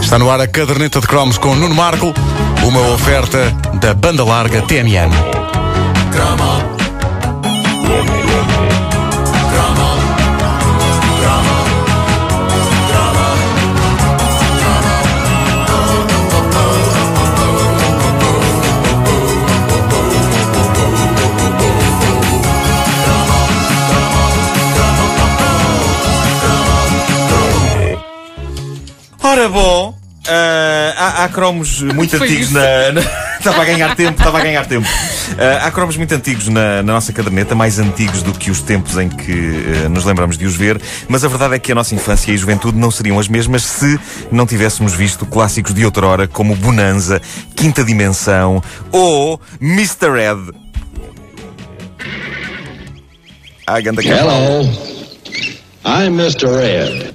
[0.00, 2.14] Está no ar a caderneta de cromos com Nuno Marco,
[2.64, 3.50] uma oferta
[3.80, 5.10] da banda larga TMN.
[29.34, 29.92] Ora bom,
[30.28, 32.92] ah, há, há cromos muito antigos na.
[32.92, 33.00] na-
[33.44, 34.86] Estava a ganhar tempo, estava a ganhar tempo.
[35.36, 38.96] Ah, há cromos muito antigos na, na nossa caderneta, mais antigos do que os tempos
[38.96, 41.96] em que ah, nos lembramos de os ver, mas a verdade é que a nossa
[41.96, 43.98] infância e juventude não seriam as mesmas se
[44.30, 47.20] não tivéssemos visto clássicos de outrora como Bonanza,
[47.56, 50.16] Quinta Dimensão ou Mr.
[50.16, 50.52] Ed.
[53.66, 54.00] Ah, ganda.
[54.00, 54.62] Hello.
[55.84, 56.62] I'm Mr.
[56.62, 57.14] Ed.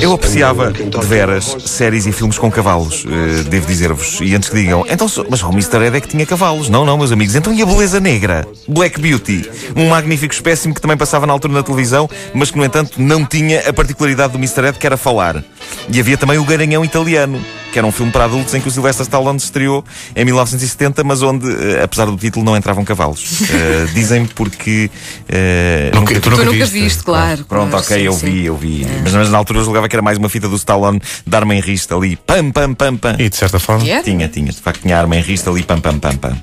[0.00, 4.20] Eu apreciava de veras séries e filmes com cavalos, eh, devo dizer-vos.
[4.22, 5.84] E antes que digam, então, mas o Mr.
[5.84, 6.70] Ed é que tinha cavalos.
[6.70, 7.34] Não, não, meus amigos.
[7.34, 8.48] Então e a beleza negra?
[8.66, 9.50] Black Beauty.
[9.76, 13.26] Um magnífico espécime que também passava na altura na televisão, mas que, no entanto, não
[13.26, 14.68] tinha a particularidade do Mr.
[14.68, 15.44] Ed, que era falar.
[15.92, 17.38] E havia também o Garanhão Italiano,
[17.78, 19.84] que era um filme para adultos em que o Sylvester Stallone se estreou
[20.16, 23.38] em 1970, mas onde, eh, apesar do título, não entravam cavalos.
[23.58, 24.90] Eh, Dizem-me porque.
[25.28, 26.72] eh, Nunca- tu Tu nunca nunca viste?
[26.72, 27.44] viste, claro.
[27.44, 28.26] Pronto, claro, ok, sim, eu sim.
[28.26, 28.86] vi, eu vi.
[29.02, 31.54] Mas, mas na altura eu julgava que era mais uma fita do Stallone de arma
[31.54, 32.16] em rista ali.
[32.16, 33.16] Pam, pam, pam, pam.
[33.18, 33.84] E de certa forma.
[34.02, 34.50] Tinha, tinha.
[34.52, 35.62] De facto, tinha arma em rista ali.
[35.62, 36.36] Pam, pam, pam, pam.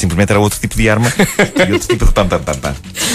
[0.00, 1.12] Simplesmente era outro tipo de arma
[1.68, 2.74] e outro tipo de pam, pam, pam, pam.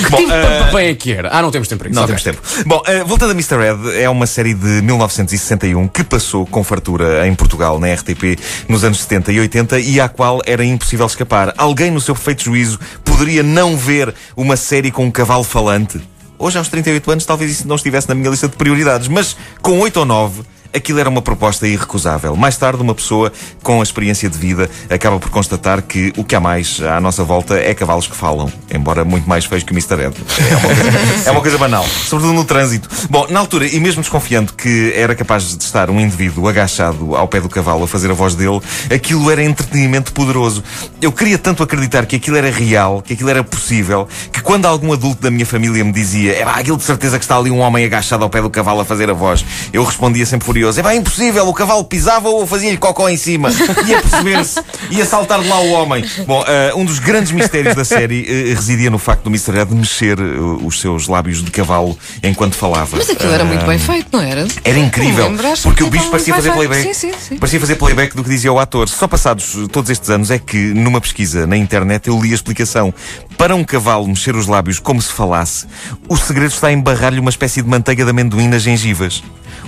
[0.10, 1.30] Bom, Tipo, ah, Bem é que era.
[1.32, 1.96] Ah, não temos tempo para isso.
[1.96, 2.16] não Ok.
[2.16, 2.64] temos tempo.
[2.68, 3.56] Bom, eh, voltando a Mr.
[3.62, 8.38] Ed, é uma série de 1961 que passou com fartura em Portugal, na RTP,
[8.70, 11.54] nos anos 70 e 80 e à qual era impossível escapar.
[11.58, 16.00] Alguém, no seu perfeito juízo, poderia não ver uma série com um cavalo falante?
[16.38, 19.80] Hoje, aos 38 anos, talvez isso não estivesse na minha lista de prioridades, mas com
[19.80, 20.42] 8 ou 9.
[20.76, 22.36] Aquilo era uma proposta irrecusável.
[22.36, 23.32] Mais tarde, uma pessoa
[23.64, 27.24] com a experiência de vida acaba por constatar que o que há mais à nossa
[27.24, 30.06] volta é cavalos que falam, embora muito mais feios que o Mr.
[30.06, 30.16] Ed.
[30.52, 32.90] É uma coisa, é uma coisa banal, sobretudo no trânsito.
[33.10, 37.28] Bom, na altura, e mesmo desconfiando que era capaz de estar um indivíduo agachado ao
[37.28, 38.60] pé do cavalo a fazer a voz dele,
[38.94, 40.64] aquilo era entretenimento poderoso.
[41.02, 44.92] Eu queria tanto acreditar que aquilo era real, que aquilo era possível, que quando algum
[44.92, 47.86] adulto da minha família me dizia é aquilo de certeza que está ali um homem
[47.86, 50.96] agachado ao pé do cavalo a fazer a voz, eu respondia sempre furioso: é pá,
[50.96, 53.50] impossível, o cavalo pisava ou fazia-lhe cocó em cima.
[53.86, 54.60] Ia perceber-se,
[54.90, 56.04] ia saltar de lá o homem.
[56.26, 59.60] Bom, ah, um dos grandes mistérios da série eh, residia no facto do Mr.
[59.60, 60.24] Ed mexer eh,
[60.64, 62.98] os seus lábios de cavalo enquanto falava.
[62.98, 64.48] Mas aquilo era muito bem feito, não era?
[64.64, 65.32] era incrível,
[65.64, 66.84] porque que o bicho estava parecia fazer bem playback.
[66.84, 67.38] Sim, sim, sim.
[67.38, 68.90] Parecia fazer playback do que dizia o ator.
[68.90, 72.94] Só passados todos estes anos é que, numa pesquisa na internet, eu li a explicação.
[73.38, 75.68] Para um cavalo mexer os lábios como se falasse,
[76.08, 79.24] o segredo está em barrar-lhe uma espécie de manteiga de amendoim nas gengivas.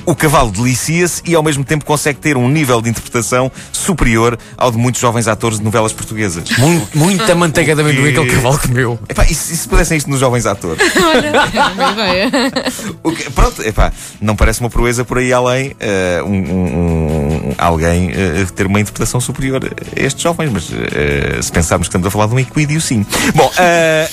[0.05, 4.71] O cavalo delicia-se e ao mesmo tempo consegue ter um nível de interpretação superior ao
[4.71, 6.43] de muitos jovens atores de novelas portuguesas.
[6.57, 8.99] Muito, muita manteiga de amendoim que aquele cavalo comeu.
[9.09, 10.79] Epá, e se, e se pudessem isto nos jovens atores?
[10.95, 12.31] Era uma ideia.
[13.03, 17.55] O que- pronto, epá, não parece uma proeza por aí além eh, um, um- um-
[17.57, 22.07] alguém eh, ter uma interpretação superior a estes jovens, mas eh, se pensarmos que estamos
[22.07, 23.05] a falar de um equídeo, sim.
[23.33, 23.51] Bom,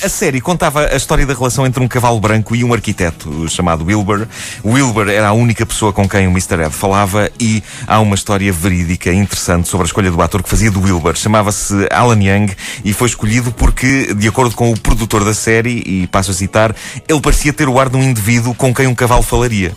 [0.02, 3.84] a série contava a história da relação entre um cavalo branco e um arquiteto chamado
[3.84, 4.26] Wilbur.
[4.64, 6.53] Wilbur era a única pessoa com quem o Mr.
[6.60, 10.70] Ed falava e há uma história verídica interessante sobre a escolha do ator que fazia
[10.70, 11.16] do Wilbur.
[11.16, 12.52] Chamava-se Alan Young
[12.84, 16.74] e foi escolhido porque, de acordo com o produtor da série, e passo a citar,
[17.08, 19.74] ele parecia ter o ar de um indivíduo com quem um cavalo falaria.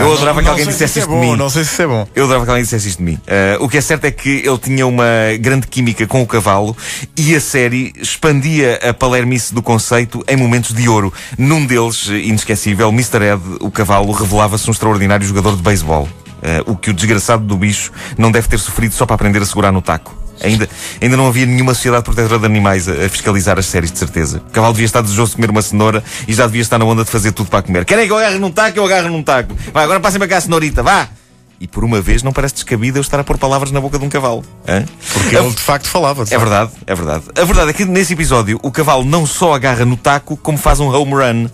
[0.00, 1.36] Eu adorava que Não alguém sei se dissesse isso isto é de bom, mim.
[1.36, 2.06] Não sei se isso é bom.
[2.14, 3.18] Eu adorava que alguém dissesse isto de mim.
[3.26, 5.04] Ah, o que é certo é que ele tinha uma
[5.40, 6.76] grande química com o cavalo
[7.16, 11.12] e a série expandia a palermice do conceito em momentos de ouro.
[11.38, 13.22] Num deles, inesquecível, Mr.
[13.22, 16.08] Ed, o cavalo, revelava-se um extraordinário jogador de beisebol.
[16.44, 19.46] Ah, o que o desgraçado do bicho não deve ter sofrido só para aprender a
[19.46, 20.14] segurar no taco.
[20.42, 20.68] Ainda,
[21.00, 24.42] ainda não havia nenhuma sociedade protetora de animais a, a fiscalizar as séries, de certeza.
[24.48, 27.02] O cavalo devia estar desejoso de comer uma cenoura e já devia estar na onda
[27.04, 27.84] de fazer tudo para comer.
[27.86, 28.76] Querem que eu agarre num taco?
[28.78, 29.54] Eu agarro num taco.
[29.72, 31.08] Vai, agora passem para cá a cenourita, vá!
[31.60, 34.04] E por uma vez não parece descabido eu estar a pôr palavras na boca de
[34.04, 34.44] um cavalo.
[34.68, 34.84] Hã?
[35.14, 36.24] Porque A- ele de facto falava.
[36.24, 37.24] de É verdade, é verdade.
[37.40, 40.78] A verdade é que nesse episódio o cavalo não só agarra no taco, como faz
[40.80, 41.48] um home run.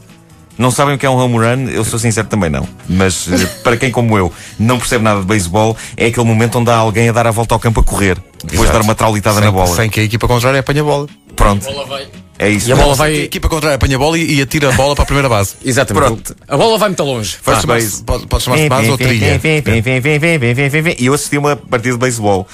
[0.60, 1.70] Não sabem o que é um home run?
[1.70, 2.68] Eu sou sincero também não.
[2.86, 6.70] Mas eh, para quem como eu não percebe nada de beisebol, é aquele momento onde
[6.70, 8.18] há alguém a dar a volta ao campo a correr.
[8.44, 8.72] Depois de Exato.
[8.74, 9.74] dar uma traulitada sem, na bola.
[9.74, 11.06] Sem que a equipa contrária apanhe a bola.
[11.34, 11.66] Pronto.
[12.42, 12.70] É isso.
[12.70, 13.14] E a bola A vai.
[13.16, 15.56] equipa contrária apanha a bola e e atira a bola para a primeira base.
[15.62, 16.06] Exatamente.
[16.06, 16.36] Pronto.
[16.48, 17.36] A bola vai muito longe.
[17.44, 18.02] Pode Ah, chamar-se
[18.40, 19.38] chamar-se base ou trilha.
[20.98, 22.48] E eu assisti a uma partida de beisebol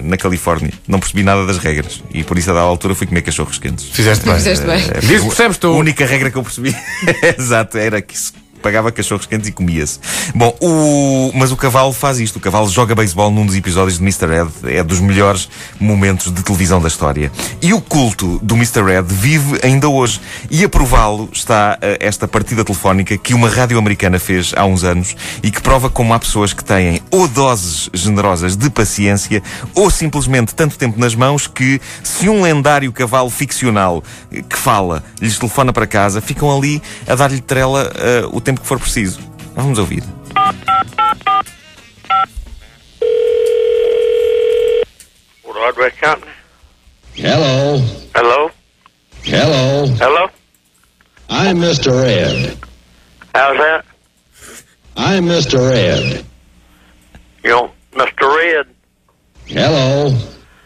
[0.00, 0.72] na Califórnia.
[0.86, 2.00] Não percebi nada das regras.
[2.12, 3.86] E por isso, a dada altura, fui comer cachorros quentes.
[3.86, 4.34] Fizeste bem.
[4.36, 4.80] Fizeste bem.
[4.94, 5.66] É, Diz percebes tu.
[5.66, 6.74] A única regra que eu percebi,
[7.36, 8.32] exato, era que se
[8.64, 10.00] pagava cachorros quentes e comia-se.
[10.34, 11.30] Bom, o...
[11.34, 12.36] mas o cavalo faz isto.
[12.36, 14.40] O cavalo joga beisebol num dos episódios de Mr.
[14.40, 14.74] Ed.
[14.74, 17.30] É dos melhores momentos de televisão da história.
[17.60, 18.90] E o culto do Mr.
[18.90, 20.18] Ed vive ainda hoje.
[20.50, 24.82] E a prová-lo está eh, esta partida telefónica que uma rádio americana fez há uns
[24.82, 29.42] anos e que prova como há pessoas que têm ou doses generosas de paciência
[29.74, 34.02] ou simplesmente tanto tempo nas mãos que se um lendário cavalo ficcional
[34.32, 38.53] eh, que fala lhes telefona para casa, ficam ali a dar-lhe trela eh, o tempo
[38.56, 39.20] que for preciso.
[39.54, 40.02] Vamos ouvir.
[45.42, 46.32] Ford Hardware Company.
[47.14, 47.78] Hello.
[48.14, 48.50] Hello?
[49.22, 49.86] Hello.
[49.98, 50.28] Hello?
[51.30, 52.04] I'm Mr.
[52.04, 52.58] Ed.
[53.34, 53.84] How's that?
[54.96, 55.72] I'm Mr.
[55.72, 56.24] Ed.
[57.42, 58.36] You know, Mr.
[58.36, 58.66] Red.
[59.46, 60.10] Hello.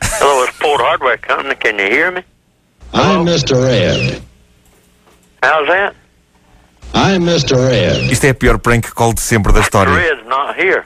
[0.02, 1.54] Hello, it's Port Hardware Company.
[1.56, 2.22] Can you hear me?
[2.92, 3.68] I'm Mr.
[3.68, 4.22] Ed.
[5.42, 5.94] How's that?
[6.94, 7.56] I'm Mr.
[7.70, 8.10] Ed.
[8.10, 9.64] Isto é a pior prank call de sempre da Mr.
[9.64, 9.92] história.
[9.94, 10.84] Red's not here.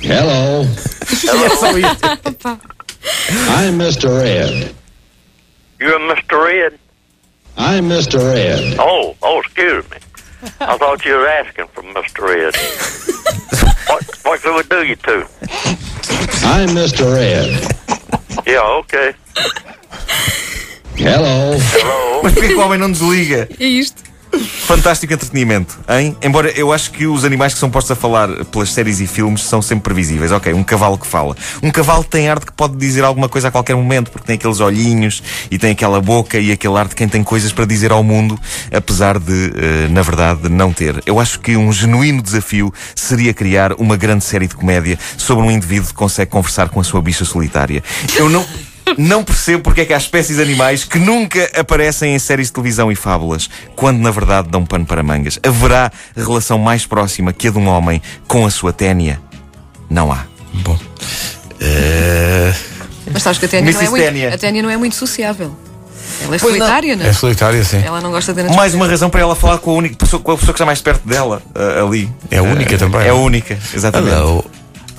[0.00, 0.64] Hello.
[0.64, 2.06] É só isto.
[3.58, 4.22] I'm Mr.
[4.24, 4.74] Ed.
[5.80, 6.44] You're Mr.
[6.44, 6.78] Red?
[7.56, 8.18] I'm Mr.
[8.34, 8.76] Ed.
[8.78, 9.98] Oh, oh, excuse me.
[10.60, 12.28] I thought you were asking for Mr.
[12.28, 12.54] Red.
[13.88, 15.26] what, what can we do you to?
[16.44, 17.16] I'm Mr.
[17.16, 17.72] Ed.
[18.46, 19.14] Yeah, okay.
[20.98, 21.54] Hello.
[21.74, 22.20] Hello?
[22.22, 23.48] Mas porquê que o homem não desliga?
[23.60, 24.02] É isto.
[24.66, 26.16] Fantástico entretenimento, hein?
[26.22, 29.42] Embora eu acho que os animais que são postos a falar pelas séries e filmes
[29.42, 30.32] são sempre previsíveis.
[30.32, 31.36] Ok, um cavalo que fala.
[31.62, 34.60] Um cavalo tem arte que pode dizer alguma coisa a qualquer momento, porque tem aqueles
[34.60, 38.02] olhinhos e tem aquela boca e aquele ar de quem tem coisas para dizer ao
[38.02, 38.38] mundo,
[38.72, 41.02] apesar de, eh, na verdade, não ter.
[41.06, 45.50] Eu acho que um genuíno desafio seria criar uma grande série de comédia sobre um
[45.50, 47.82] indivíduo que consegue conversar com a sua bicha solitária.
[48.16, 48.44] Eu não.
[48.98, 52.52] Não percebo porque é que há espécies de animais que nunca aparecem em séries de
[52.54, 55.38] televisão e fábulas, quando na verdade dão pano para mangas.
[55.42, 59.20] Haverá relação mais próxima que a de um homem com a sua ténia?
[59.90, 60.24] Não há.
[60.52, 60.78] Bom.
[61.60, 62.52] Eh,
[63.12, 65.54] Mas sabes que a Tânia não, é muito, a Tânia não é muito sociável.
[66.22, 67.82] Ela é Pois solitária, não é solitária, sim.
[67.84, 70.32] Ela não gosta de Mais uma razão para ela falar com a única pessoa, com
[70.32, 72.10] a pessoa que está mais perto dela, ah, ali.
[72.30, 73.00] É a única Ah, também.
[73.02, 74.14] É a única, exatamente.
[74.14, 74.44] Hello.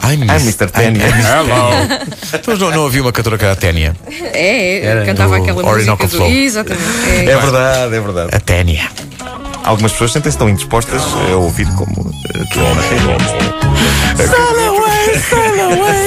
[0.04, 0.70] I'm, Mr.
[0.74, 1.70] Hello.
[2.34, 3.96] Então não, não havia uma cantora que era a Ténia.
[4.34, 6.18] É, Era cantava do aquela Orinoco música do...
[6.24, 6.30] Flow.
[6.30, 7.10] Exatamente.
[7.10, 7.26] É.
[7.26, 8.36] É verdade, é verdade.
[8.36, 8.90] A Ténia.
[9.64, 12.60] Algumas pessoas sentem-se tão indispostas a ouvir como ah, tu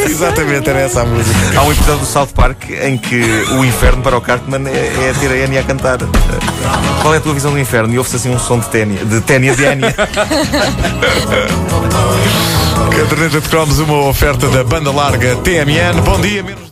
[0.09, 1.59] Exatamente, era essa a música.
[1.59, 3.21] Há um episódio do South Park em que
[3.53, 5.99] o inferno para o Cartman é, é ter a Enya a cantar.
[7.03, 7.93] Qual é a tua visão do inferno?
[7.93, 9.95] E ouve-se assim um som de ténia, de ténia de Enya.
[12.91, 16.03] Caderneta de Cromos, uma oferta da banda larga TMN.
[16.05, 16.70] Bom dia, menos.